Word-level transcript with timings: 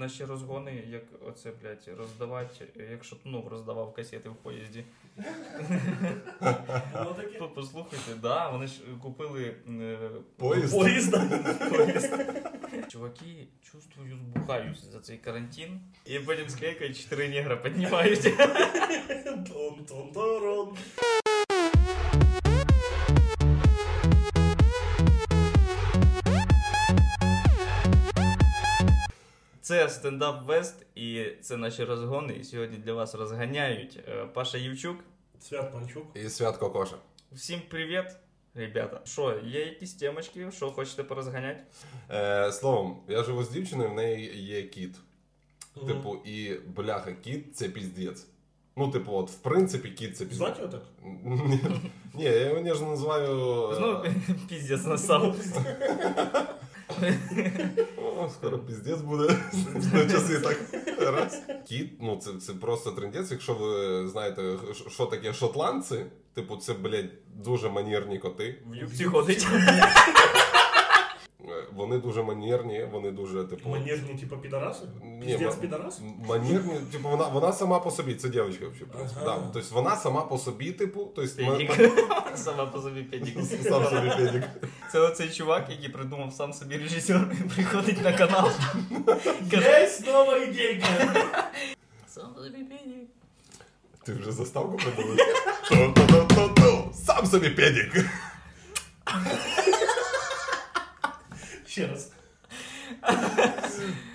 наші 0.00 0.24
розгони, 0.24 0.84
як 0.88 1.02
оце, 1.28 1.52
блядь, 1.62 1.98
роздавати, 1.98 2.66
як 2.90 3.04
Шатунов 3.04 3.48
роздавав 3.48 3.92
касети 3.94 4.28
в 4.28 4.34
поїзді. 4.34 4.84
По- 7.38 7.48
Послухайте, 7.54 8.14
да, 8.22 8.48
вони 8.50 8.66
ж 8.66 8.74
купили 9.02 9.54
е, 9.68 9.98
Поїзд? 10.36 10.72
Поїзд. 10.78 11.16
поїзд. 11.70 12.14
Чуваки, 12.88 13.46
чувствую, 13.72 14.16
збухаюсь 14.16 14.84
за 14.92 15.00
цей 15.00 15.16
карантин. 15.18 15.80
І 16.06 16.18
потім 16.18 16.48
склейкають, 16.48 17.00
чотири 17.02 17.28
негра 17.28 17.56
піднімають. 17.56 18.32
Це 29.70 29.88
стендап 29.88 30.46
Вест, 30.46 30.86
і 30.94 31.24
це 31.40 31.56
наші 31.56 31.84
розгони. 31.84 32.32
І 32.40 32.44
сьогодні 32.44 32.76
для 32.76 32.92
вас 32.92 33.14
розганяють 33.14 33.98
е, 34.08 34.26
Паша 34.34 34.58
Євчук. 34.58 34.96
Свят 35.40 35.72
Панчук. 35.72 36.04
І 36.14 36.28
святко 36.28 36.70
коша. 36.70 36.96
Всім 37.32 37.60
привіт, 37.68 38.04
ребята. 38.54 39.00
Що, 39.04 39.40
є 39.44 39.60
якісь 39.60 39.94
темочки, 39.94 40.50
що 40.52 40.70
хочете 40.70 41.04
порозганяти? 41.04 41.60
Е, 42.10 42.52
словом, 42.52 42.96
я 43.08 43.22
живу 43.22 43.44
з 43.44 43.50
дівчиною, 43.50 43.90
в 43.90 43.94
неї 43.94 44.42
є 44.42 44.62
кіт. 44.62 44.94
Мгм. 45.76 45.86
Типу, 45.86 46.16
і 46.24 46.54
бляха, 46.76 47.12
кіт 47.12 47.56
це 47.56 47.68
піздець. 47.68 48.26
Ну, 48.76 48.90
типу, 48.90 49.12
от, 49.12 49.30
в 49.30 49.38
принципі, 49.38 49.90
кіт 49.90 50.16
це 50.16 50.24
піздець. 50.24 50.56
Звати 50.56 50.62
його 50.62 50.72
так? 50.72 50.82
Ні, 52.14 52.24
я 52.24 52.48
його 52.48 52.60
ніжно 52.60 52.86
називаю. 52.86 53.26
Знову 53.74 54.04
піздець 54.48 54.84
настав. 54.84 55.36
О, 58.22 58.28
скоро 58.28 58.58
піздець 58.58 59.00
буде. 59.00 59.36
На 59.92 60.10
часи 60.10 60.40
так. 60.40 60.56
Раз. 60.98 61.42
Кіт, 61.68 61.92
ну 62.00 62.16
це, 62.16 62.30
це 62.40 62.52
просто 62.52 62.90
трендець. 62.90 63.30
Якщо 63.30 63.54
ви 63.54 64.08
знаєте, 64.08 64.56
що 64.88 65.06
таке 65.06 65.32
шотландці, 65.32 66.06
типу, 66.34 66.56
це, 66.56 66.74
блядь, 66.74 67.10
дуже 67.36 67.68
манірні 67.68 68.18
коти. 68.18 68.62
В 68.70 68.74
юбці 68.74 69.04
ходить. 69.04 69.46
Е, 71.89 71.89
Вони 71.89 71.97
дуже 71.97 72.23
манірні, 72.23 72.87
вони 72.91 73.11
дуже, 73.11 73.43
типу. 73.43 73.69
Манежні, 73.69 74.13
типа, 74.19 74.35
підараси? 74.35 74.83
Ні, 75.03 75.25
Піздець 75.25 75.55
ма- 75.55 75.61
підарас? 75.61 76.01
Манірні, 76.27 76.73
типу, 76.91 77.09
вона, 77.09 77.27
вона 77.27 77.53
сама 77.53 77.79
по 77.79 77.91
собі, 77.91 78.15
це 78.15 78.29
дівчинка 78.29 78.65
взагалі. 78.67 78.83
в 78.83 78.87
принципі, 78.95 79.21
Ага. 79.25 79.37
Да. 79.39 79.49
Тобто 79.53 79.75
вона 79.75 79.95
сама 79.95 80.21
по 80.21 80.37
собі, 80.37 80.71
типу, 80.71 81.11
тобто 81.15 81.43
ма- 81.43 81.51
Педик. 81.51 81.91
Сама 82.35 82.65
по 82.65 82.81
собі 82.81 83.03
педик. 83.03 83.35
ма- 83.35 83.43
сам 83.43 83.83
собі 83.85 84.09
педик. 84.17 84.43
Це 84.91 84.99
оцей 84.99 85.29
чувак, 85.29 85.65
який 85.69 85.89
придумав 85.89 86.33
сам 86.33 86.53
собі 86.53 86.77
режисер, 86.77 87.31
приходить 87.55 88.03
на 88.03 88.13
канал. 88.13 88.49
Каже, 89.51 89.89
Є 90.05 90.11
нова 90.13 90.37
ідейка. 90.37 90.87
сам 92.07 92.35
собі 92.35 92.63
педик. 92.63 93.09
Ти 94.05 94.13
вже 94.13 94.31
заставку 94.31 94.77
придумав? 94.77 95.17
Ту-ту-ту-ту-ту. 95.69 96.91
Сам 97.05 97.25
собі 97.25 97.49
педик. 97.49 98.05
Ще 101.69 101.87
раз. 101.87 102.11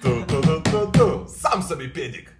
Ту-ту-ту-ту-ту. 0.03 1.27
Сам 1.29 1.62
собі 1.62 1.89
педик. 1.89 2.33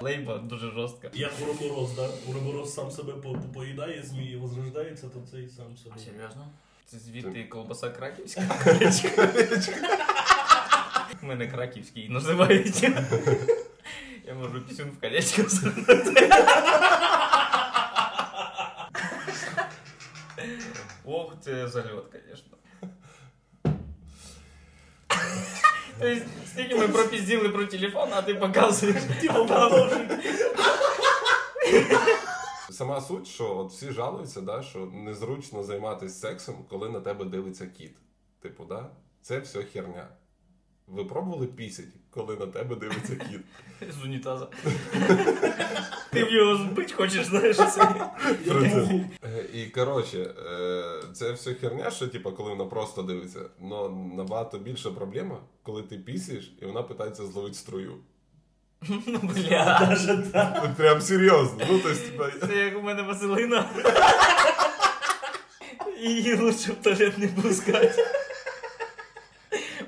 Лейба 0.00 0.38
дуже 0.38 0.70
жорстка. 0.70 1.10
Як 1.14 1.32
Уроборос, 1.42 1.90
да? 1.92 2.08
Уроборос 2.28 2.74
сам 2.74 2.90
себе 2.90 3.12
по- 3.12 3.32
по- 3.32 3.38
поїдає, 3.54 4.02
змії 4.02 4.36
возрождається, 4.36 5.06
то 5.08 5.20
цей 5.30 5.48
сам 5.48 5.76
собі. 5.76 6.00
Серйозно? 6.04 6.48
Це 6.86 6.98
звідти 6.98 7.44
колбаса 7.44 7.90
краківська? 7.90 8.42
У 11.22 11.26
мене 11.26 11.46
краківський 11.46 12.08
називають. 12.08 12.82
Я 14.26 14.34
можу 14.34 14.60
пісюн 14.60 14.90
в 14.90 15.00
колечко 15.00 15.42
всунути. 15.42 16.30
Ох, 21.09 21.33
це 21.41 21.67
зальот, 21.67 22.11
конечно. 22.11 22.57
Тобто, 25.99 26.25
стільки 26.45 26.75
ми 26.75 26.87
пропізділи 26.87 27.49
про 27.49 27.65
телефон, 27.65 28.09
а 28.13 28.21
ти 28.21 28.35
показуєш. 28.35 29.03
Типа 29.21 29.45
продовжуй. 29.45 30.07
Сама 32.69 33.01
суть, 33.01 33.27
що 33.27 33.57
от 33.57 33.71
всі 33.71 33.91
жалуються, 33.91 34.41
да, 34.41 34.63
що 34.63 34.79
незручно 34.79 35.63
займатися 35.63 36.15
сексом, 36.15 36.65
коли 36.69 36.89
на 36.89 37.01
тебе 37.01 37.25
дивиться 37.25 37.67
кіт. 37.67 37.95
Типу, 38.41 38.65
да? 38.65 38.89
Це 39.21 39.39
все 39.39 39.63
херня. 39.63 40.07
Ви 40.87 41.05
пробували 41.05 41.47
пісять, 41.47 41.85
коли 42.09 42.35
на 42.35 42.47
тебе 42.47 42.75
дивиться 42.75 43.15
кіт? 43.15 43.41
З 43.99 44.03
унітаза. 44.03 44.47
Ти 46.11 46.23
в 46.23 46.31
його 46.31 46.55
збить 46.55 46.91
хочеш, 46.91 47.25
знаєш, 47.25 47.57
це. 47.57 48.09
Е, 49.23 49.45
І 49.53 49.65
коротше, 49.65 50.17
е, 50.17 50.83
це 51.13 51.31
все 51.31 51.53
херня, 51.53 51.91
що 51.91 52.07
типу, 52.07 52.31
коли 52.31 52.49
вона 52.49 52.65
просто 52.65 53.01
дивиться. 53.01 53.39
Но 53.61 53.89
набагато 54.17 54.57
більша 54.57 54.91
проблема, 54.91 55.37
коли 55.63 55.83
ти 55.83 55.97
пісієш, 55.97 56.53
і 56.61 56.65
вона 56.65 56.83
питається 56.83 57.25
зловити 57.25 57.55
струю. 57.55 57.93
Ну, 58.89 59.19
бля. 59.23 59.79
Даже 59.89 60.17
так. 60.33 60.61
От 60.63 60.75
Прям 60.75 61.01
серйозно. 61.01 61.65
Ну, 61.69 61.79
то 61.79 61.89
есть, 61.89 62.11
Це 62.47 62.55
як 62.55 62.77
у 62.77 62.81
мене 62.81 63.01
Василина. 63.01 63.69
Її 66.01 66.35
лучше 66.35 66.71
в 66.71 66.75
туалет 66.75 67.17
не 67.17 67.27
пускати. 67.27 68.05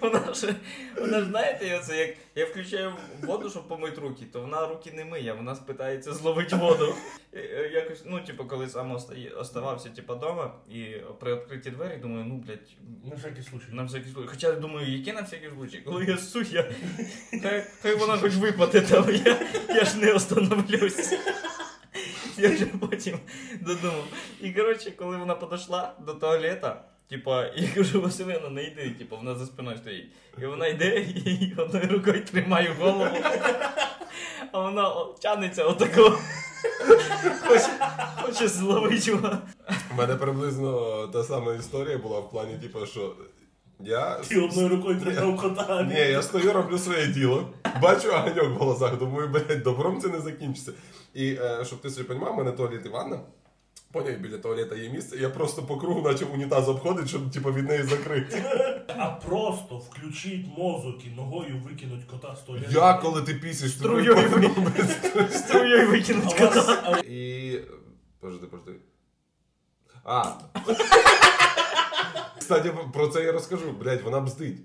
Вона 0.01 0.33
ж, 0.33 0.55
вона 1.01 1.19
ж 1.19 1.25
знаєте, 1.25 1.79
оце 1.79 1.97
як 1.97 2.15
я 2.35 2.45
включаю 2.45 2.93
воду, 3.23 3.49
щоб 3.49 3.67
помити 3.67 4.01
руки, 4.01 4.25
то 4.33 4.41
вона 4.41 4.67
руки 4.67 4.91
не 4.91 5.05
миє, 5.05 5.33
вона 5.33 5.55
спитається 5.55 6.13
зловити 6.13 6.55
воду. 6.55 6.95
Е, 7.33 7.69
Якось, 7.73 8.03
ну, 8.05 8.19
типу, 8.19 8.45
коли 8.45 8.67
сам 8.69 8.97
оставався 9.38 9.89
типу, 9.89 10.15
дома 10.15 10.53
і 10.69 10.85
при 11.19 11.35
відкритті 11.35 11.69
двері, 11.69 11.97
думаю, 11.97 12.25
ну, 12.27 12.35
блядь, 12.35 12.69
На 13.09 13.15
всякий 13.15 13.43
случай. 13.43 13.67
на 13.71 13.83
всякий 13.83 14.11
случай. 14.11 14.29
Хоча 14.29 14.47
я 14.47 14.53
думаю, 14.53 14.91
які 14.97 15.13
на 15.13 15.21
всякий 15.21 15.49
случай, 15.49 15.81
коли 15.81 16.05
я 16.05 16.17
ссу, 16.17 16.41
я 16.41 16.71
хай, 17.43 17.65
хай 17.81 17.95
вона 17.95 18.17
хоч 18.17 18.35
випаде 18.35 18.81
там, 18.81 19.05
я, 19.25 19.38
я 19.69 19.83
ж 19.85 19.97
не 19.97 20.13
остановлюсь. 20.13 21.13
Я 22.38 22.49
вже 22.49 22.65
потім 22.65 23.19
додумав. 23.61 24.05
І 24.41 24.51
коротше, 24.51 24.91
коли 24.91 25.17
вона 25.17 25.35
підійшла 25.35 25.95
до 26.05 26.13
туалета, 26.13 26.83
типа, 27.09 27.45
я 27.55 27.69
кажу, 27.75 28.01
Василина, 28.01 28.49
не 28.49 28.63
йди, 28.63 28.95
типу, 28.97 29.17
вона 29.17 29.35
за 29.35 29.45
спиною 29.45 29.77
стоїть. 29.77 30.11
І 30.41 30.45
вона 30.45 30.67
йде 30.67 30.99
і 31.25 31.53
одною 31.57 31.87
рукою 31.87 32.25
тримає 32.25 32.75
голову. 32.79 33.17
А 34.51 34.59
вона 34.59 35.05
тянеться 35.21 35.63
отако. 35.63 36.19
Хоче, 37.47 37.69
хоче 38.21 38.47
зловити 38.47 39.11
його. 39.11 39.37
У 39.91 39.95
мене 39.95 40.15
приблизно 40.15 41.07
та 41.07 41.23
сама 41.23 41.53
історія 41.53 41.97
була 41.97 42.19
в 42.19 42.29
плані, 42.29 42.57
типу, 42.57 42.85
що 42.85 43.15
я. 43.79 44.15
Ти 44.15 44.41
одною 44.41 44.69
рукою 44.69 44.99
тримав 44.99 45.37
кота. 45.37 45.83
Ні, 45.83 45.99
я 45.99 46.21
стою, 46.21 46.53
роблю 46.53 46.77
своє 46.77 47.07
діло, 47.07 47.49
бачу 47.81 48.09
огоньок 48.09 48.49
в 48.49 48.63
глазах, 48.63 48.97
думаю, 48.97 49.27
блядь, 49.27 49.63
добром 49.63 50.01
це 50.01 50.07
не 50.07 50.19
закінчиться. 50.19 50.71
І 51.13 51.33
е, 51.33 51.65
щоб 51.65 51.81
ти 51.81 51.89
собі 51.89 52.07
розумів, 52.07 52.31
у 52.33 52.35
мене 52.35 52.51
туалет 52.51 52.85
і 52.85 52.89
ванна. 52.89 53.19
Поняв, 53.91 54.17
біля 54.19 54.38
туалета 54.38 54.75
є 54.75 54.89
місце, 54.89 55.17
я 55.17 55.29
просто 55.29 55.63
по 55.63 55.77
кругу 55.77 56.03
почав 56.03 56.33
унітаз 56.33 56.69
обходити, 56.69 57.07
щоб 57.07 57.31
типу, 57.31 57.53
від 57.53 57.67
неї 57.67 57.83
закрити. 57.83 58.44
А 58.88 59.09
просто 59.09 59.77
включить 59.77 60.45
мозок 60.57 61.05
і 61.05 61.09
ногою 61.09 61.57
викинуть 61.57 62.03
кота 62.05 62.35
з 62.35 62.41
туалету. 62.41 62.72
Я, 62.72 62.94
коли 62.94 63.22
ти 63.22 63.33
пісиш, 63.33 63.72
Струєю. 63.72 64.16
Струєю 65.31 65.89
викинуть 65.89 66.33
кота. 66.33 67.00
І. 67.00 67.59
Подожди, 68.19 68.47
подожди. 68.47 68.79
А. 70.03 70.23
Кстати, 72.39 72.73
про 72.94 73.07
це 73.07 73.23
я 73.23 73.31
розкажу. 73.31 73.71
Блядь, 73.71 74.01
вона 74.01 74.19
бздить. 74.21 74.57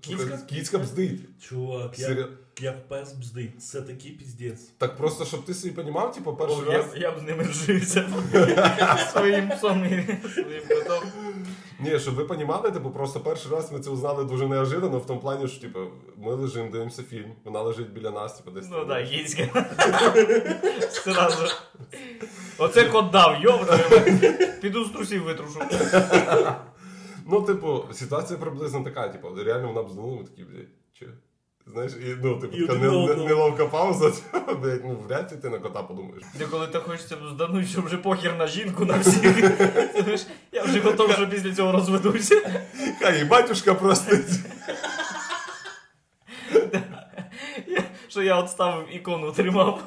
Кіцька? 0.00 0.38
Кіцька 0.38 0.78
бздить. 0.78 1.20
Чувак, 1.40 1.96
Серйозно. 1.96 2.36
Як 2.60 2.88
пес 2.88 3.12
бздить, 3.12 3.62
це 3.62 3.82
такий 3.82 4.10
піздець. 4.10 4.60
Так 4.78 4.96
просто, 4.96 5.24
щоб 5.24 5.44
ти 5.44 5.54
собі 5.54 5.74
розумів, 5.76 6.12
типу, 6.12 6.36
перший 6.36 6.64
О, 6.66 6.72
раз. 6.72 6.86
б- 6.86 6.96
я 6.96 7.12
б 7.12 7.18
з 7.18 7.22
ними 7.22 7.42
вжився. 7.44 8.08
Своїм 9.12 9.48
псом 9.48 9.84
і 9.84 10.28
своїм 10.30 10.62
котом. 10.68 11.02
Ні, 11.80 11.98
щоб 11.98 12.14
ви 12.14 12.22
розуміли, 12.24 12.70
типу, 12.70 12.90
просто 12.90 13.20
перший 13.20 13.52
раз 13.52 13.72
ми 13.72 13.80
це 13.80 13.90
узнали 13.90 14.24
дуже 14.24 14.48
неожиданно, 14.48 14.98
в 14.98 15.06
тому 15.06 15.20
плані, 15.20 15.48
що 15.48 15.60
типу, 15.60 15.78
ми 16.16 16.34
лежимо, 16.34 16.70
дивимося 16.70 17.02
фільм, 17.02 17.32
вона 17.44 17.60
лежить 17.62 17.92
біля 17.92 18.10
нас, 18.10 18.36
типу, 18.38 18.50
десь. 18.50 18.68
Ну 18.70 18.86
так, 18.86 19.04
гінська. 19.04 19.42
Сразу. 20.90 21.44
Оце 22.58 22.84
кот 22.84 23.10
дав, 23.10 23.42
йоп, 23.42 23.70
піду 24.60 24.84
з 24.84 24.90
трусів 24.90 25.22
витрушу. 25.24 25.60
Ну, 27.30 27.42
типу, 27.42 27.84
ситуація 27.92 28.38
приблизно 28.38 28.84
така, 28.84 29.08
типу, 29.08 29.28
реально 29.44 29.68
вона 29.68 29.82
бзнула, 29.82 30.16
ми 30.16 30.24
такі, 30.24 30.42
блядь, 30.44 30.66
че? 30.92 31.06
Знаєш, 31.78 31.92
і 31.92 32.16
ну, 32.22 32.40
типу, 32.40 32.56
І 32.56 32.66
така 32.66 32.78
не- 32.78 33.06
не- 33.06 33.14
неловка 33.14 33.66
пауза, 33.66 34.12
блядь, 34.62 34.84
ну 34.84 35.04
вряд 35.08 35.32
ли 35.32 35.38
ти 35.38 35.48
на 35.48 35.58
кота 35.58 35.82
подумаєш. 35.82 36.22
Де 36.34 36.44
коли 36.44 36.66
ти 36.66 36.78
хочеться 36.78 37.16
здануть, 37.34 37.68
що 37.68 37.82
вже 37.82 37.96
похер 37.96 38.36
на 38.38 38.46
жінку, 38.46 38.84
на 38.84 38.98
всіх. 38.98 39.36
Ти 39.92 40.02
знаєш, 40.02 40.26
Я 40.52 40.62
вже 40.62 40.80
готов, 40.80 41.12
що 41.12 41.28
після 41.28 41.54
цього 41.54 41.72
розведуся. 41.72 42.62
Хай 43.02 43.20
і 43.22 43.24
батюшка 43.24 43.74
простить. 43.74 44.30
Що 48.08 48.22
я 48.22 48.36
от 48.36 48.50
ставив 48.50 48.96
ікону, 48.96 49.32
тримав. 49.32 49.82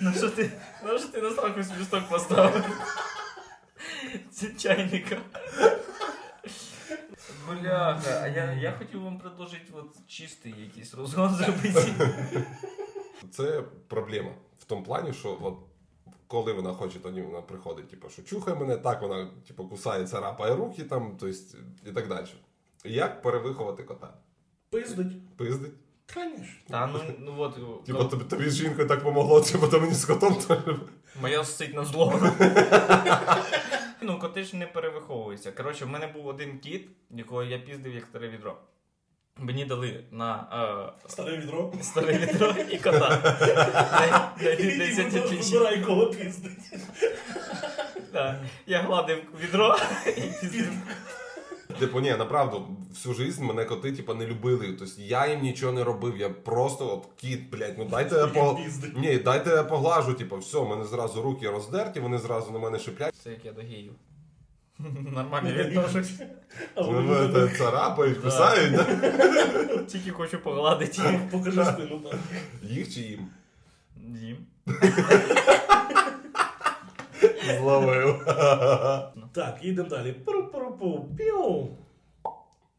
На 0.00 0.14
що 0.14 0.28
ти, 0.28 0.50
на 0.84 0.98
що 0.98 1.08
ти 1.08 1.20
на 1.20 1.30
страху 1.30 1.62
свісток 1.64 2.08
поставив? 2.08 2.64
Це 4.32 4.46
чайника. 4.46 5.16
Бляха, 7.48 8.20
а 8.22 8.28
я, 8.28 8.52
я 8.52 8.72
хотів 8.72 9.02
вам 9.02 9.18
предложити 9.18 9.72
от 9.72 10.06
чистий 10.06 10.54
якийсь 10.60 10.94
розгон 10.94 11.34
зробити. 11.34 11.94
Це 13.30 13.62
проблема 13.88 14.30
в 14.58 14.64
тому 14.64 14.82
плані, 14.82 15.12
що 15.12 15.38
от, 15.42 15.54
коли 16.26 16.52
вона 16.52 16.72
хоче, 16.72 16.98
тоді 16.98 17.22
вона 17.22 17.42
приходить, 17.42 17.88
типу, 17.88 18.08
що 18.08 18.22
чухає 18.22 18.56
мене, 18.56 18.76
так 18.76 19.02
вона 19.02 19.28
типу, 19.46 19.68
кусає, 19.68 20.06
царапає 20.06 20.54
руки 20.54 20.84
там, 20.84 21.16
то 21.16 21.26
есть, 21.26 21.56
і 21.86 21.92
так 21.92 22.08
далі. 22.08 22.26
Як 22.84 23.22
перевиховати 23.22 23.82
кота? 23.82 24.14
Пиздить. 24.70 25.36
Пиздить? 25.36 25.72
Конечно. 26.14 26.46
Та 26.68 26.86
ну, 26.86 27.00
ну 27.18 27.34
от, 27.38 27.84
Типу, 27.84 28.04
тобі, 28.04 28.24
тобі 28.24 28.50
з 28.50 28.54
жінкою 28.54 28.88
так 28.88 29.02
помогло, 29.02 29.40
типу, 29.40 29.68
то 29.68 29.80
мені 29.80 29.94
з 29.94 30.04
котом 30.04 30.34
теж. 30.34 30.58
Моя 31.20 31.44
сить 31.44 31.74
на 31.74 31.84
зло. 31.84 32.12
ну, 34.04 34.18
коти 34.18 34.44
ж 34.44 34.56
не 34.56 34.66
перевиховуються. 34.66 35.52
Коротше, 35.52 35.84
в 35.84 35.88
мене 35.88 36.06
був 36.06 36.26
один 36.26 36.58
кіт, 36.58 36.88
якого 37.10 37.42
я 37.42 37.58
піздив 37.58 37.94
як 37.94 38.04
старе 38.04 38.28
відро. 38.28 38.56
Мені 39.36 39.64
дали 39.64 40.04
на 40.10 40.92
Старе 41.08 41.36
відро. 41.36 41.72
е, 41.80 41.82
старе 41.82 42.12
відро 42.18 42.54
і 42.70 42.78
кота. 42.78 43.08
На- 43.08 44.32
на 44.50 44.56
10 44.56 45.10
тисяч. 45.28 45.52
Вибирай 45.52 45.80
кого 45.80 46.06
піздить. 46.06 46.72
Я 48.66 48.82
гладив 48.82 49.18
відро 49.40 49.76
і 50.06 50.20
піздив. 50.40 50.72
Типу, 51.78 52.00
ні, 52.00 52.10
направду, 52.10 52.66
всю 52.90 53.14
жизнь 53.14 53.44
мене 53.44 53.64
коти, 53.64 53.92
типу, 53.92 54.14
не 54.14 54.26
любили. 54.26 54.72
Тобто 54.78 54.94
я 54.98 55.26
їм 55.26 55.42
нічого 55.42 55.72
не 55.72 55.84
робив. 55.84 56.16
Я 56.16 56.30
просто 56.30 56.92
от 56.94 57.20
кіт, 57.20 57.50
блядь, 57.50 57.78
ну 57.78 57.84
дайте 57.84 58.16
я 58.16 58.26
по. 58.26 58.58
Ні, 58.96 59.18
дайте 59.18 59.50
я 59.50 59.64
поглажу, 59.64 60.14
типу, 60.14 60.36
все, 60.36 60.64
мене 60.64 60.84
зразу 60.84 61.22
руки 61.22 61.50
роздерті, 61.50 62.00
вони 62.00 62.18
зразу 62.18 62.52
на 62.52 62.58
мене 62.58 62.78
шиплять. 62.78 63.14
Це 63.22 63.30
як 63.30 63.44
я 63.44 63.52
до 63.52 63.60
геїв. 63.62 63.92
Нормально 65.14 65.52
відношусь. 65.52 66.12
Ну, 66.76 67.30
це 67.32 67.48
царапають, 67.58 68.18
кусають, 68.18 68.72
да? 68.72 68.84
Тільки 69.88 70.10
хочу 70.10 70.38
погладити. 70.38 71.20
Покажи 71.30 71.64
спину 71.64 72.00
так. 72.10 72.20
Їх 72.62 72.94
чи 72.94 73.00
їм? 73.00 73.28
Їм. 74.14 74.36
Зловив. 77.58 78.24
Так, 79.32 79.58
їдемо 79.62 79.88
далі. 79.88 80.14
Пу-пу-пу, 80.24 81.16
піу. 81.16 81.68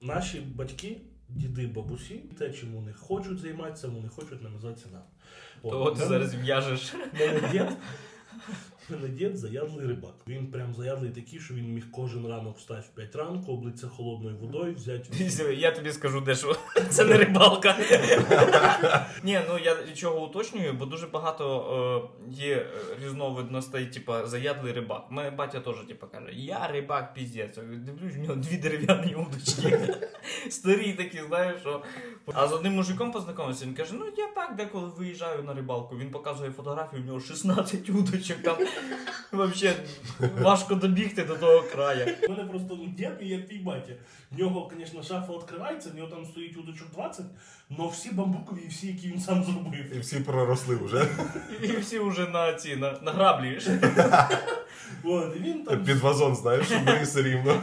Наші 0.01 0.39
батьки, 0.39 0.97
діди, 1.29 1.67
бабусі, 1.67 2.15
те, 2.39 2.49
чим 2.53 2.73
вони 2.73 2.93
хочуть 2.93 3.39
займатися, 3.39 3.87
вони 3.87 4.09
хочуть 4.09 4.43
намазатися 4.43 4.85
нам. 4.93 5.01
То 5.71 5.91
ти 5.91 6.05
зараз 6.05 6.35
в'яжеш. 6.35 6.93
Мене 7.19 7.49
дід, 7.51 7.67
мене 8.89 9.07
дід 9.07 9.37
заядлий 9.37 9.87
рибак. 9.87 10.13
Він 10.27 10.47
прям 10.47 10.73
заядлий 10.73 11.09
такий, 11.11 11.39
що 11.39 11.53
він 11.53 11.73
міг 11.73 11.83
кожен 11.91 12.27
ранок 12.27 12.57
встати 12.57 12.81
в 12.81 12.95
5 12.95 13.15
ранку, 13.15 13.51
облитися 13.51 13.87
холодною 13.87 14.37
водою, 14.37 14.75
взяти. 14.75 15.53
Я 15.57 15.71
тобі 15.71 15.91
скажу 15.91 16.21
дещо. 16.21 16.55
Це 16.89 17.05
не 17.05 17.17
рибалка. 17.17 17.75
Ні, 19.23 19.39
ну 19.49 19.59
я 19.59 19.77
чого 19.95 20.25
уточнюю, 20.25 20.73
бо 20.73 20.85
дуже 20.85 21.07
багато 21.07 22.09
е, 22.27 22.31
є 22.31 22.55
е, 22.55 22.67
різновидностей, 23.03 23.85
типа 23.85 24.25
заядлий 24.25 24.73
рибак. 24.73 25.05
Мене 25.09 25.31
батя 25.31 25.59
теж 25.59 25.75
типа 25.87 26.07
каже, 26.07 26.29
я 26.33 26.67
рибак 26.67 27.13
піздець. 27.13 27.57
Дивлюсь, 27.57 28.15
в 28.15 28.19
нього 28.19 28.35
дві 28.35 28.57
дерев'яні 28.57 29.15
удочки. 29.15 29.95
Старі 30.49 30.93
такі, 30.93 31.21
знаєш, 31.27 31.61
що. 31.61 31.81
А 32.33 32.47
з 32.47 32.53
одним 32.53 32.73
мужиком 32.73 33.11
познайомився, 33.11 33.65
він 33.65 33.73
каже: 33.73 33.93
ну 33.93 34.05
я 34.17 34.27
так 34.27 34.55
деколи 34.55 34.91
виїжджаю 34.97 35.43
на 35.43 35.53
рибалку. 35.53 35.97
Він 35.97 36.11
показує 36.11 36.51
фотографію, 36.51 37.01
в 37.01 37.05
нього 37.05 37.19
16 37.19 37.89
удочок. 37.89 38.37
Там 38.37 38.57
взагалі 39.31 39.77
важко 40.41 40.75
добігти 40.75 41.23
до 41.23 41.35
того 41.35 41.61
краю. 41.61 42.15
У 42.27 42.31
мене 42.31 42.43
просто 42.43 42.77
ну, 42.81 42.87
дід 42.87 43.11
і 43.21 43.27
як 43.27 43.47
твій 43.47 43.57
батя. 43.57 43.93
В 44.31 44.39
нього, 44.39 44.71
звісно, 44.77 45.03
шафа 45.03 45.33
відкривається, 45.33 45.89
в 45.89 45.95
нього 45.95 46.07
там 46.07 46.25
стоїть 46.25 46.57
удочок 46.57 46.87
20, 46.93 47.25
але 47.79 47.89
всі 47.89 48.11
бамбукові 48.11 48.59
і 48.65 48.67
всі, 48.67 48.87
які 48.87 49.07
він 49.07 49.19
сам 49.19 49.43
зробив. 49.43 49.95
І 49.95 49.99
всі 49.99 50.19
проросли 50.19 50.75
вже. 50.75 51.07
І 51.61 51.67
всі 51.67 51.99
вже 51.99 52.27
на 52.27 52.53
ці 52.53 52.75
на, 52.75 52.99
на 53.01 53.11
граблі. 53.11 53.59
От, 55.03 55.35
і 55.35 55.39
він 55.39 55.63
там 55.63 55.83
Під 55.83 55.97
вазон, 55.97 56.35
знаєш, 56.35 56.67
все 57.03 57.21
рівно. 57.21 57.61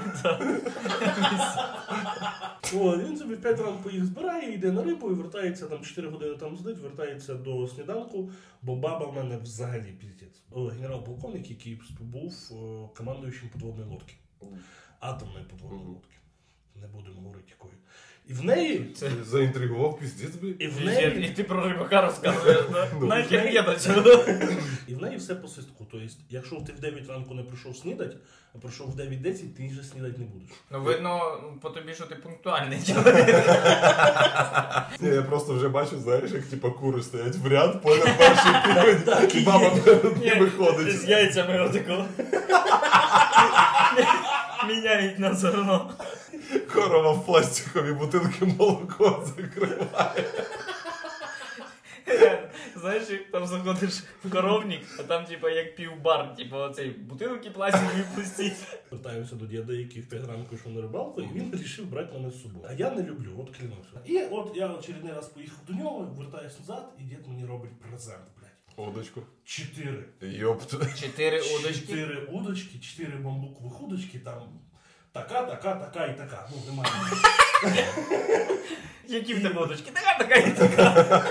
О, 2.75 2.97
він 2.97 3.17
собі 3.17 3.35
в 3.35 3.43
5 3.43 3.61
ранку 3.61 3.91
їх 3.91 4.05
збирає, 4.05 4.55
йде 4.55 4.73
на 4.73 4.83
рибу 4.83 5.11
і 5.11 5.15
вертається 5.15 5.67
там 5.67 5.81
4 5.83 6.09
години 6.09 6.35
там 6.35 6.57
сидить, 6.57 6.79
вертається 6.79 7.35
до 7.35 7.69
сніданку, 7.69 8.31
бо 8.63 8.77
баба 8.77 9.07
в 9.07 9.15
мене 9.15 9.39
взагалі 9.43 9.95
піздець. 10.01 10.32
Генерал-полковник, 10.57 11.51
який 11.51 11.81
був 12.01 12.51
командуючим 12.97 13.49
подводної 13.49 13.89
лодки. 13.89 14.15
Атомної 15.01 15.45
подводної 15.45 15.87
лодки. 15.87 16.17
Не 16.75 16.87
будемо 16.87 17.21
говорити 17.21 17.51
якої. 17.51 17.75
І 18.29 18.33
в 18.33 18.45
неї. 18.45 18.93
Це... 18.97 19.11
Заінтригував 19.31 19.99
піздець 19.99 20.37
би. 20.37 20.49
І 20.59 20.67
в 20.67 20.85
неї, 20.85 21.27
і 21.27 21.37
ти 21.37 21.45
про 21.45 21.69
рибака 21.69 22.03
розказуєш, 22.03 22.61
да? 22.73 22.89
Ну. 23.01 23.17
Я 23.53 23.63
до 24.03 24.13
і 24.89 24.95
в 24.95 25.03
неї 25.03 25.17
все 25.17 25.35
по 25.35 25.49
свистку. 25.49 25.87
Тобто, 25.91 26.07
якщо 26.31 26.57
ти 26.57 26.73
в 26.73 26.81
9 26.81 27.09
ранку 27.09 27.35
не 27.35 27.43
прийшов 27.43 27.77
снідати, 27.77 28.17
а 28.55 28.59
прийшов 28.59 28.91
в 28.91 29.01
9.10, 29.01 29.57
ти 29.57 29.69
вже 29.69 29.83
снідати 29.83 30.19
не 30.19 30.25
будеш. 30.25 30.51
Ну, 30.71 30.83
видно, 30.83 31.21
по 31.63 31.71
тобі, 31.71 31.95
що 31.95 32.05
ти 32.05 32.15
пунктуальний 32.15 32.79
чоловік. 32.87 33.27
Я 35.01 35.23
просто 35.23 35.55
вже 35.55 35.69
бачу, 35.69 35.99
знаєш, 36.01 36.31
як 36.31 36.45
типа 36.45 36.71
кури 36.71 37.03
стоять 37.03 37.37
в 37.37 37.47
ряд, 37.47 37.83
поняв 37.83 38.19
перший 38.19 38.53
і 39.43 39.45
баба 39.45 39.73
є. 40.23 40.37
перед 40.37 40.93
З 40.93 41.09
яйцями 41.09 41.61
отако. 41.61 42.05
Міняють 44.69 45.19
на 45.19 45.35
зерно. 45.35 45.91
Корова 46.73 47.13
в 47.13 47.27
пластикові 47.27 47.93
бутилки 47.93 48.45
молоко 48.45 49.27
закриває. 49.37 50.25
Знаєш, 52.77 53.11
як 53.11 53.31
там 53.31 53.47
заходиш 53.47 54.03
в 54.25 54.31
коровник, 54.31 54.81
а 54.99 55.03
там 55.03 55.25
типа 55.25 55.51
як 55.51 55.77
півбар, 55.77 56.35
типа 56.37 56.67
оцей 56.67 56.91
бутилки 56.91 57.51
пластикові 57.51 58.05
пусті. 58.15 58.53
Вертаємося 58.91 59.35
до 59.35 59.47
діда, 59.47 59.73
який 59.73 60.03
в 60.03 60.09
5 60.09 60.27
ранку 60.27 60.55
йшов 60.55 60.73
на 60.73 60.81
рибалку, 60.81 61.21
і 61.21 61.29
він 61.35 61.51
вирішив 61.51 61.87
брати 61.87 62.19
мене 62.19 62.31
з 62.31 62.43
собою. 62.43 62.67
А 62.69 62.73
я 62.73 62.91
не 62.91 63.03
люблю, 63.03 63.31
от 63.39 63.57
клянуся. 63.57 64.01
І 64.05 64.19
от 64.19 64.57
я 64.57 64.69
очередний 64.69 65.13
раз 65.13 65.29
поїхав 65.29 65.59
до 65.69 65.73
нього, 65.73 66.15
вертаюсь 66.19 66.59
назад, 66.59 66.93
і 66.99 67.03
дід 67.03 67.29
мені 67.29 67.47
робить 67.47 67.81
презент, 67.81 68.25
блядь. 68.41 68.89
Удочку. 68.89 69.23
Чотири. 69.45 70.05
Йопт. 70.21 70.71
Чотири 71.01 71.41
удочки. 71.41 71.87
Чотири 71.87 72.21
удочки, 72.25 72.79
чотири 72.79 73.17
бамбукових 73.17 73.83
удочки, 73.83 74.19
там 74.19 74.43
така, 75.13 75.43
така, 75.43 75.75
така 75.75 76.07
і 76.07 76.17
така. 76.17 76.49
Ну, 76.51 76.57
немає. 76.71 76.91
Які 79.09 79.35
в 79.35 79.43
тебе 79.43 79.63
удочки? 79.63 79.91
Така, 79.91 80.19
така 80.19 80.35
і 80.35 80.57
така. 80.57 81.25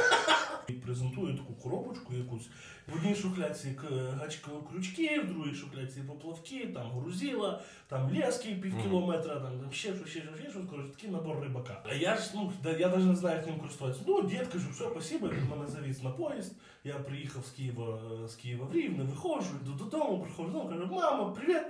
І 0.68 0.74
презентує 0.74 1.38
таку 1.38 1.54
коробочку 1.54 2.14
якусь. 2.14 2.50
В 2.88 2.96
одній 2.96 3.16
шухляці 3.16 3.76
гачка 4.20 4.52
крючки, 4.72 5.20
в 5.20 5.34
другій 5.34 5.56
шухляці 5.56 6.02
поплавки, 6.08 6.68
там 6.74 6.92
грузила, 6.92 7.62
там 7.88 8.18
лески 8.18 8.56
пів 8.56 8.82
кілометра, 8.84 9.36
там, 9.36 9.60
там 9.60 9.72
ще 9.72 9.96
щось, 9.96 10.10
ще 10.10 10.22
щось, 10.22 10.40
ще 10.40 10.50
щось, 10.50 10.70
коротше, 10.70 10.90
такий 10.96 11.10
набор 11.10 11.40
рибака. 11.44 11.82
А 11.90 11.94
я 11.94 12.18
ж, 12.18 12.32
ну, 12.36 12.54
я 12.80 12.90
навіть 12.90 13.06
не 13.06 13.16
знаю, 13.16 13.38
як 13.38 13.48
ним 13.48 13.60
користуватися. 13.60 14.04
Ну, 14.08 14.22
дід, 14.22 14.48
кажу, 14.48 14.70
все, 14.72 14.84
спасибо, 14.92 15.28
він 15.28 15.50
мене 15.50 15.68
завіз 15.68 16.04
на 16.04 16.10
поїзд. 16.10 16.54
Я 16.84 16.94
приїхав 16.94 17.46
з 17.46 17.50
Києва, 17.50 18.00
з 18.28 18.36
Києва 18.36 18.66
в 18.66 18.74
Рівне, 18.74 19.04
виходжу, 19.04 19.50
йду 19.62 19.72
додому, 19.72 20.20
приходжу 20.24 20.52
додому, 20.52 20.70
кажу, 20.70 20.88
мама, 20.92 21.32
привіт. 21.32 21.64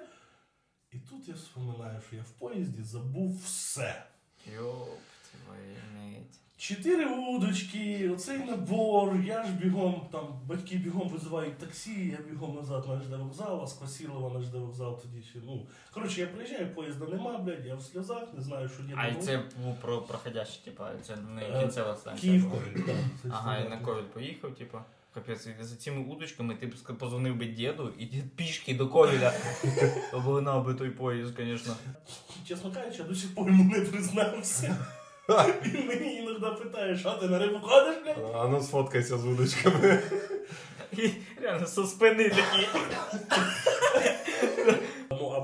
І 0.93 0.97
тут 0.97 1.27
я 1.27 1.33
вспоминаю, 1.33 2.01
що 2.07 2.15
я 2.15 2.21
в 2.21 2.29
поїзді 2.31 2.83
забув 2.83 3.37
все. 3.43 4.03
Чотири 6.57 7.05
удочки, 7.05 8.09
оцей 8.09 8.37
набор, 8.37 9.15
я 9.25 9.43
ж 9.43 9.51
бігом, 9.51 10.07
там 10.11 10.27
батьки 10.45 10.75
бігом 10.77 11.09
визивають 11.09 11.57
таксі, 11.57 12.07
я 12.07 12.17
бігом 12.29 12.55
назад 12.55 12.85
на 12.87 12.99
ЖД 13.01 13.19
вокзал, 13.19 13.63
а 13.63 13.67
з 13.67 13.73
Квасілова 13.73 14.39
на 14.39 14.45
ЖД 14.45 14.53
вокзал 14.53 15.01
тоді 15.01 15.21
ще. 15.23 15.39
Ну, 15.45 15.65
коротше, 15.93 16.21
я 16.21 16.27
приїжджаю, 16.27 16.75
поїзда 16.75 17.05
нема, 17.05 17.37
блядь, 17.37 17.65
я 17.65 17.75
в 17.75 17.81
сльозах, 17.81 18.33
не 18.33 18.41
знаю, 18.41 18.69
що 18.69 18.83
діти. 18.83 18.95
А 18.97 19.07
і 19.07 19.15
це 19.21 19.43
був 19.63 19.75
про 19.81 20.01
проходящий, 20.01 20.61
типа, 20.65 20.91
це 21.01 21.15
не 21.15 21.41
Е, 21.41 21.59
кінцева 21.61 21.95
станція. 21.95 22.31
Київ. 22.31 22.51
Так. 22.85 23.31
Ага, 23.31 23.57
і 23.57 23.69
на 23.69 23.77
ковід 23.77 24.11
поїхав, 24.11 24.55
типа. 24.55 24.85
Капець, 25.13 25.47
і 25.47 25.63
за 25.63 25.75
цими 25.75 26.01
удочками 26.01 26.55
ти 26.55 26.67
б 26.67 26.97
позвонив 26.97 27.35
би 27.35 27.45
діду, 27.45 27.93
і 27.97 28.05
дід 28.05 28.35
пішки 28.35 28.75
до 28.75 28.87
ковіля. 28.87 29.33
Обогнав 30.13 30.65
би 30.65 30.73
той 30.73 30.89
поїзд, 30.89 31.33
звісно. 31.37 31.75
Чесно 32.47 32.71
кажучи, 32.71 32.97
я 32.97 33.03
до 33.03 33.15
сих 33.15 33.35
пор 33.35 33.47
йому 33.47 33.75
не 33.75 33.81
признався. 33.81 34.77
Він 35.65 35.87
мені 35.87 36.15
іноді 36.15 36.63
питає, 36.63 36.97
що 36.97 37.11
ти 37.11 37.27
на 37.27 37.39
рибу 37.39 37.59
ходиш, 37.59 37.95
блядь? 38.03 38.31
А 38.35 38.47
ну 38.47 38.61
сфоткайся 38.61 39.17
з 39.17 39.25
удочками. 39.25 40.01
І 40.91 41.09
реально 41.41 41.67
со 41.67 41.83
спини 41.83 42.29
такі. 42.29 42.67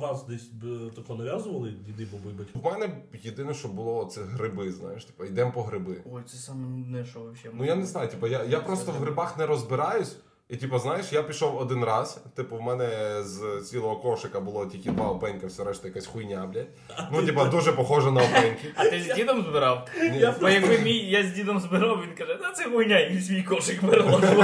Ну, 0.01 0.07
а 0.07 0.11
вас 0.11 0.25
десь 0.25 0.43
б, 0.43 0.91
тако 0.95 1.15
нав'язували, 1.15 1.73
діди, 1.85 2.07
баби, 2.13 2.35
батьки? 2.37 2.59
В 2.59 2.65
мене 2.65 3.01
єдине, 3.23 3.53
що 3.53 3.67
було, 3.67 4.05
це 4.05 4.21
гриби, 4.21 4.71
знаєш, 4.71 5.05
типу, 5.05 5.25
йдемо 5.25 5.51
по 5.51 5.63
гриби. 5.63 5.95
Ой, 6.11 6.21
це 6.25 6.37
саме 6.37 6.67
нудне, 6.67 7.05
що 7.05 7.19
взагалі. 7.19 7.57
Ну 7.59 7.65
я 7.65 7.75
не 7.75 7.85
знаю, 7.85 8.07
типу, 8.07 8.27
я, 8.27 8.43
я 8.43 8.59
просто 8.59 8.91
в 8.91 8.95
грибах 8.95 9.37
не 9.37 9.45
розбираюсь. 9.45 10.15
І 10.49 10.55
типу, 10.55 10.79
знаєш, 10.79 11.13
я 11.13 11.23
пішов 11.23 11.57
один 11.57 11.83
раз. 11.83 12.21
Типу, 12.35 12.57
в 12.57 12.61
мене 12.61 13.17
з 13.23 13.61
цілого 13.69 13.95
кошика 13.95 14.39
було 14.39 14.65
тільки 14.65 14.91
два 14.91 15.07
опенька, 15.07 15.47
все 15.47 15.63
решта 15.63 15.87
якась 15.87 16.07
хуйня, 16.07 16.49
блядь. 16.53 16.67
Ну, 17.11 17.25
типу, 17.25 17.45
дуже 17.45 17.71
похоже 17.71 18.11
на 18.11 18.21
опеньки. 18.21 18.73
А 18.75 18.89
ти 18.89 19.01
з 19.01 19.15
дідом 19.15 19.41
збирав? 19.41 19.87
Ні. 20.01 20.33
Бо 20.41 20.49
якби 20.49 20.77
мій, 20.77 20.97
я 20.97 21.23
з 21.23 21.31
дідом 21.31 21.59
збирав, 21.59 22.03
він 22.03 22.15
каже, 22.15 22.35
та 22.35 22.51
це 22.51 22.63
хуйня, 22.63 22.99
і 22.99 23.21
свій 23.21 23.43
кошик 23.43 23.81
переложив. 23.81 24.43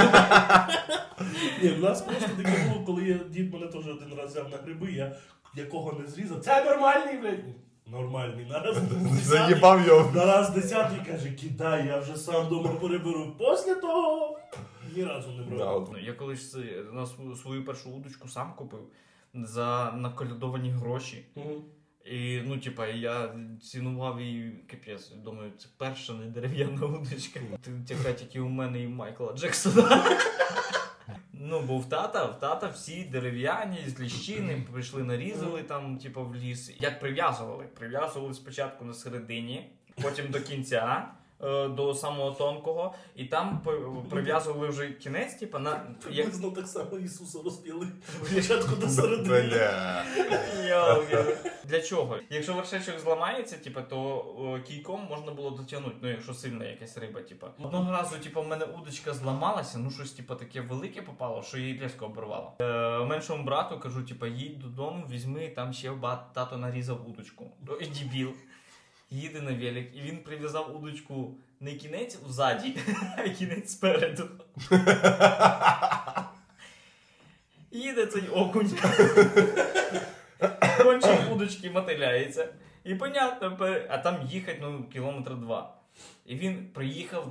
Ні, 1.64 1.70
в 1.70 1.80
нас 1.80 2.02
просто 2.02 2.28
таке 2.42 2.68
було, 2.68 2.84
коли 2.86 3.04
я, 3.04 3.14
дід 3.30 3.52
мене 3.54 3.66
теж 3.66 3.86
один 3.88 4.14
раз 4.18 4.30
взяв 4.30 4.50
на 4.50 4.56
гриби, 4.56 4.92
я 4.92 5.16
якого 5.56 5.92
не 6.00 6.06
зрізав. 6.06 6.40
Це 6.40 6.64
нормальний, 6.64 7.16
блядь. 7.18 7.44
Нормальний. 7.86 8.46
Нараз 8.46 8.76
десятий. 8.82 9.20
Заїбав 9.22 9.86
його. 9.86 10.12
Нараз 10.14 10.50
десятий 10.50 10.98
каже, 11.12 11.30
кидай, 11.30 11.86
я 11.86 11.98
вже 11.98 12.16
сам 12.16 12.48
дома 12.48 12.70
переберу. 12.70 13.36
Після 13.38 13.74
того 13.74 14.38
ні 14.96 15.04
разу 15.04 15.30
не 15.30 15.42
Да, 15.44 15.56
брав. 15.56 15.76
от. 15.82 15.92
Ну, 15.92 15.98
Я 15.98 16.12
колись 16.12 16.56
на 16.92 17.06
свою- 17.06 17.36
свою 17.36 17.64
першу 17.64 17.90
удочку 17.90 18.28
сам 18.28 18.52
купив 18.56 18.80
за 19.34 19.92
наколядовані 19.92 20.70
гроші. 20.70 21.26
Мгм. 21.36 21.46
І 22.04 22.40
ну, 22.46 22.58
типа, 22.58 22.86
я 22.86 23.34
цінував 23.62 24.20
її 24.20 24.64
капець. 24.70 25.10
Думаю, 25.24 25.52
це 25.58 25.68
перша 25.78 26.12
не 26.12 26.26
дерев'яна 26.26 26.86
удочка. 26.86 27.40
Ти 27.62 27.94
Така 27.94 28.12
тільки 28.12 28.40
у 28.40 28.48
мене 28.48 28.82
і 28.82 28.88
Майкла 28.88 29.32
Джексона. 29.32 30.04
Ну, 31.46 31.60
бо 31.60 31.78
в 31.78 31.88
тата, 31.88 32.24
в 32.24 32.40
тата 32.40 32.68
всі 32.68 33.04
дерев'яні 33.04 33.78
з 33.86 34.00
ліщини 34.00 34.62
прийшли, 34.72 35.02
нарізали 35.02 35.62
там, 35.62 35.98
типу, 35.98 36.24
в 36.24 36.34
ліс. 36.34 36.72
Як 36.80 37.00
прив'язували? 37.00 37.64
Прив'язували 37.64 38.34
спочатку 38.34 38.84
на 38.84 38.94
середині, 38.94 39.70
потім 40.02 40.30
до 40.30 40.40
кінця. 40.40 41.08
Е, 41.42 41.68
До 41.68 41.94
самого 41.94 42.30
тонкого, 42.30 42.94
і 43.16 43.24
там 43.24 43.60
прив'язували 44.10 44.68
вже 44.68 44.88
кінець, 44.88 45.34
типу, 45.34 45.58
на 45.58 45.70
як 46.10 46.26
Приблизно 46.26 46.50
так 46.50 46.68
само 46.68 46.98
Ісуса 46.98 47.38
розп'яли. 47.44 47.88
Спочатку 48.24 48.76
до 48.76 48.88
середини. 48.88 49.70
Для 51.64 51.80
чого? 51.80 52.18
Якщо 52.30 52.54
вершечок 52.54 52.98
зламається, 52.98 53.56
типу, 53.56 53.80
то 53.90 54.60
кійком 54.66 55.06
можна 55.10 55.32
було 55.32 55.50
дотягнути, 55.50 55.96
ну 56.02 56.08
якщо 56.08 56.34
сильна 56.34 56.64
якась 56.64 56.98
риба, 56.98 57.20
типу. 57.20 57.46
Одного 57.62 57.92
разу, 57.92 58.18
типу, 58.18 58.42
в 58.42 58.48
мене 58.48 58.64
удочка 58.64 59.14
зламалася, 59.14 59.78
ну 59.78 59.90
щось 59.90 60.12
типу, 60.12 60.34
таке 60.34 60.60
велике 60.60 61.02
попало, 61.02 61.42
що 61.42 61.58
її 61.58 61.80
різко 61.82 62.06
обірвало. 62.06 62.52
Е, 62.60 62.98
меншому 63.04 63.44
брату 63.44 63.80
кажу, 63.80 64.02
типу, 64.02 64.26
їдь 64.26 64.58
додому, 64.58 65.06
візьми, 65.10 65.48
там 65.48 65.72
ще 65.72 65.92
тато 66.34 66.56
нарізав 66.56 67.08
удочку. 67.08 67.50
Ой, 67.68 67.86
дебіл. 67.86 68.32
Їде 69.14 69.40
на 69.40 69.52
велик, 69.52 69.96
і 69.96 70.00
він 70.00 70.18
прив'язав 70.18 70.76
удочку 70.76 71.34
не 71.60 71.74
кінець 71.74 72.16
взаді, 72.26 72.76
а 73.18 73.28
кінець 73.28 73.72
спереду. 73.72 74.28
Їде 77.70 78.06
цей 78.06 78.28
окунь. 78.28 78.70
Кончик 80.82 81.32
удочки 81.32 81.70
мотиляється. 81.70 82.48
І 82.84 82.94
понятно, 82.94 83.58
а 83.88 83.98
там 83.98 84.22
їхати 84.22 84.58
ну, 84.62 84.84
кілометр 84.92 85.34
два. 85.34 85.74
І 86.26 86.34
він 86.34 86.68
приїхав 86.74 87.28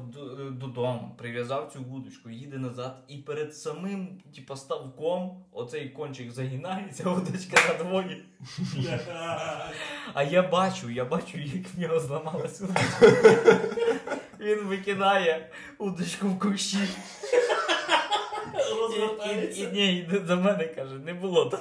додому, 0.51 1.15
прив'язав 1.17 1.71
цю 1.73 1.83
вудочку, 1.83 2.29
їде 2.29 2.57
назад, 2.57 3.03
і 3.07 3.17
перед 3.17 3.57
самим 3.57 4.21
типа, 4.35 4.55
ставком 4.55 5.43
оцей 5.51 5.89
кончик 5.89 6.31
загинається, 6.31 7.09
удочка 7.09 7.67
на 7.67 7.83
двоє. 7.83 8.17
А 10.13 10.23
я 10.23 10.41
бачу, 10.41 10.89
я 10.89 11.05
бачу, 11.05 11.37
як 11.37 11.73
в 11.73 11.79
нього 11.79 11.99
зламалася 11.99 12.63
удочка. 12.63 13.21
Він 14.39 14.59
викидає 14.59 15.49
удочку 15.77 16.27
в 16.27 16.39
кущі. 16.39 16.77
І, 19.23 19.29
і, 19.29 19.61
і, 19.61 19.67
ні, 19.67 19.97
йде 19.97 20.19
до 20.19 20.37
мене 20.37 20.67
каже, 20.67 20.95
не 20.95 21.13
було 21.13 21.45
там. 21.45 21.59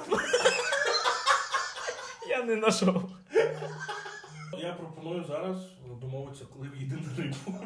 Я 2.29 2.43
не 2.43 2.55
знайшов. 2.55 3.11
Я 4.57 4.73
пропоную 4.73 5.23
зараз 5.23 5.57
домовитися, 6.01 6.45
коли 6.53 6.69
в'їде 6.69 6.95
на 6.95 7.23
рибу. 7.23 7.65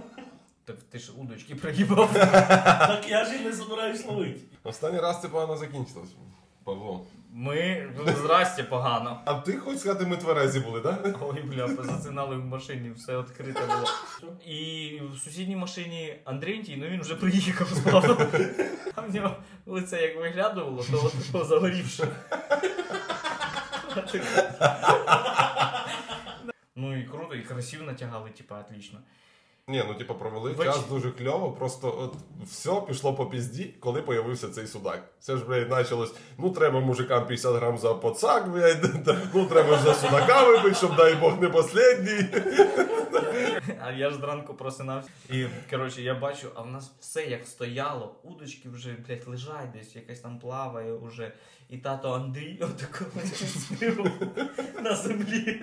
Так 0.65 0.75
ти 0.91 0.99
ж 0.99 1.11
удочки 1.17 1.55
пригибав. 1.55 2.13
Так 2.13 3.05
я 3.09 3.25
ж 3.25 3.35
і 3.35 3.39
не 3.39 3.51
збираюсь 3.51 4.05
ловити. 4.05 4.39
Останній 4.63 4.99
раз 4.99 5.21
це 5.21 5.29
погано 5.29 5.57
закінчилось, 5.57 6.15
Павло. 6.63 7.05
Ми 7.33 7.89
здрасте 8.17 8.63
погано. 8.63 9.21
А 9.25 9.33
ти 9.33 9.57
хоч 9.57 9.77
сказати, 9.77 10.05
ми 10.05 10.17
тверезі 10.17 10.59
були, 10.59 10.81
так? 10.81 11.01
Да? 11.03 11.15
Ой, 11.21 11.41
бля, 11.41 11.67
позацинали 11.67 12.35
в 12.35 12.45
машині, 12.45 12.91
все 12.91 13.19
відкрите 13.19 13.61
було. 13.65 14.33
І 14.45 15.01
в 15.13 15.17
сусідній 15.17 15.55
машині 15.55 16.19
Андрій, 16.25 16.75
ну 16.77 16.87
він 16.87 17.01
вже 17.01 17.15
приїхав 17.15 17.67
з 17.67 17.79
Павлом. 17.79 18.17
А 18.95 19.01
в 19.01 19.15
нього 19.15 19.35
лице 19.65 20.01
як 20.01 20.17
виглядувало, 20.17 20.85
то 20.91 21.11
от 21.33 21.47
загорівше. 21.47 22.07
Ну 26.79 26.97
і 26.97 27.03
круто, 27.03 27.33
і 27.33 27.35
красиво 27.47 27.83
натягали, 27.83 28.29
типа, 28.29 28.59
отлично. 28.59 28.99
Ні, 29.69 29.83
ну 29.87 29.93
типу 29.93 30.15
провели 30.15 30.51
Веч- 30.51 30.65
час 30.65 30.87
дуже 30.89 31.11
кльово, 31.11 31.51
просто 31.51 31.95
от 31.99 32.15
все 32.49 32.81
пішло 32.87 33.13
по 33.13 33.25
пізді, 33.25 33.73
коли 33.79 34.01
появився 34.01 34.49
цей 34.49 34.67
судак. 34.67 35.03
Це 35.19 35.37
ж, 35.37 35.45
блядь, 35.45 35.69
почалось, 35.69 36.13
ну 36.37 36.49
треба 36.49 36.79
мужикам 36.79 37.27
50 37.27 37.55
грам 37.55 37.77
за 37.77 37.93
подсак, 37.93 38.51
блядь, 38.51 39.07
ну 39.33 39.45
треба 39.45 39.77
ж 39.77 39.83
за 39.83 39.93
судака 39.93 40.43
випити, 40.43 40.75
щоб 40.75 40.95
дай 40.95 41.15
Бог 41.15 41.41
не 41.41 41.49
последній. 41.49 42.25
А 43.81 43.91
я 43.91 44.09
ж 44.09 44.17
зранку 44.17 44.53
просинався. 44.53 45.09
І 45.29 45.45
коротше, 45.69 46.01
я 46.01 46.15
бачу, 46.15 46.47
а 46.55 46.61
в 46.61 46.67
нас 46.67 46.91
все 46.99 47.25
як 47.25 47.47
стояло, 47.47 48.15
удочки 48.23 48.69
вже, 48.69 48.95
блядь, 49.07 49.27
лежать 49.27 49.71
десь, 49.73 49.95
якась 49.95 50.19
там 50.19 50.39
плаває 50.39 50.93
уже. 50.93 51.31
І 51.69 51.77
тато 51.77 52.11
Андрій 52.11 52.63
співу 53.35 54.09
на 54.81 54.95
землі. 54.95 55.61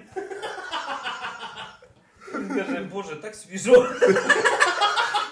Він 2.39 2.49
каже, 2.49 2.89
боже, 2.93 3.17
так 3.17 3.35
свіжо. 3.35 3.89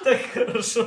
Так 0.04 0.20
хорошо. 0.34 0.86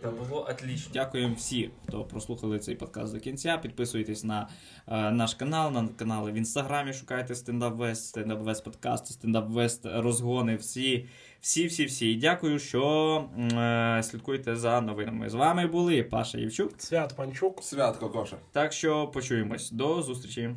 Та 0.00 0.10
було 0.10 0.46
отлично. 0.50 0.90
Дякуємо 0.92 1.34
всім, 1.34 1.70
хто 1.88 2.04
прослухали 2.04 2.58
цей 2.58 2.74
подкаст 2.74 3.14
до 3.14 3.20
кінця. 3.20 3.58
Підписуйтесь 3.58 4.24
на 4.24 4.48
е, 4.88 5.10
наш 5.10 5.34
канал, 5.34 5.72
на 5.72 5.88
канали 5.88 6.32
в 6.32 6.34
інстаграмі. 6.34 6.92
Шукайте 6.92 7.34
стендап 7.34 7.76
Вест, 7.76 8.06
стендап 8.06 8.40
Вест 8.40 8.64
подкасти, 8.64 9.12
стендап 9.12 9.50
Вест 9.50 9.86
розгони. 9.86 10.56
Всі, 10.56 11.08
всі, 11.40 11.66
всі, 11.66 11.84
всі. 11.84 12.12
І 12.12 12.16
дякую, 12.16 12.58
що 12.58 13.24
е, 13.38 14.02
слідкуєте 14.02 14.56
за 14.56 14.80
новинами. 14.80 15.30
З 15.30 15.34
вами 15.34 15.66
були 15.66 16.02
Паша 16.02 16.38
Євчук. 16.38 16.72
Свят 16.78 17.14
Панчук. 17.16 17.62
Святко, 17.62 18.10
Коша. 18.10 18.36
Так 18.52 18.72
що 18.72 19.06
почуємось. 19.06 19.70
До 19.70 20.02
зустрічі. 20.02 20.50